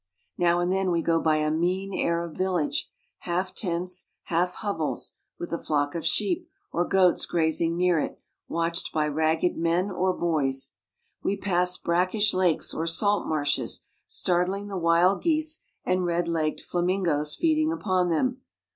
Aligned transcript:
Now 0.39 0.59
and 0.61 0.71
then 0.71 0.89
we 0.89 1.03
go 1.03 1.21
by 1.21 1.35
a 1.35 1.51
mean 1.51 1.93
Arab 1.93 2.35
village, 2.35 2.89
half 3.19 3.53
tents, 3.53 4.07
half 4.23 4.55
hovels, 4.55 5.13
with 5.37 5.53
a 5.53 5.59
flock 5.59 5.93
of 5.93 6.03
sheep 6.07 6.49
or 6.71 6.85
goats 6.87 7.27
grazing 7.27 7.77
near 7.77 7.99
it, 7.99 8.19
watched 8.47 8.91
by 8.93 9.07
ragged 9.07 9.55
men 9.57 9.91
or 9.91 10.11
boys. 10.11 10.71
We 11.21 11.37
pass 11.37 11.77
brackish 11.77 12.33
lakes 12.33 12.73
or 12.73 12.87
salt 12.87 13.27
marshes, 13.27 13.83
startling 14.07 14.69
the 14.69 14.75
wild 14.75 15.21
geese 15.21 15.61
and 15.85 16.03
red 16.03 16.27
legged 16.27 16.61
flamingoes 16.61 17.35
feeding 17.35 17.71
upon 17.71 18.09
them. 18.09 18.41